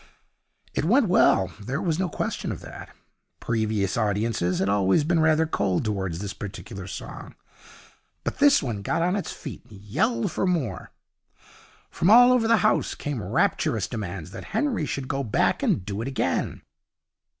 It 0.73 0.83
went 0.83 1.09
well; 1.09 1.51
there 1.59 1.79
was 1.79 1.99
no 1.99 2.09
question 2.09 2.51
of 2.51 2.61
that. 2.61 2.89
Previous 3.39 3.95
audiences 3.97 4.57
had 4.57 4.67
always 4.67 5.03
been 5.03 5.19
rather 5.19 5.45
cold 5.45 5.85
towards 5.85 6.17
this 6.17 6.33
particular 6.33 6.87
song, 6.87 7.35
but 8.23 8.39
this 8.39 8.63
one 8.63 8.81
got 8.81 9.03
on 9.03 9.15
its 9.15 9.31
feet 9.31 9.61
and 9.69 9.79
yelled 9.79 10.31
for 10.31 10.47
more. 10.47 10.89
From 11.91 12.09
all 12.09 12.31
over 12.31 12.47
the 12.47 12.57
house 12.65 12.95
came 12.95 13.21
rapturous 13.21 13.87
demands 13.87 14.31
that 14.31 14.45
Henry 14.57 14.87
should 14.87 15.07
go 15.07 15.23
back 15.23 15.61
and 15.61 15.85
do 15.85 16.01
it 16.01 16.07
again. 16.07 16.63